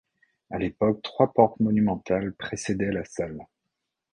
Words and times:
À 0.49 0.57
l’époque 0.57 1.03
trois 1.03 1.31
portes 1.31 1.59
monumentales 1.59 2.33
précédaient 2.33 2.91
la 2.91 3.05
salle. 3.05 3.45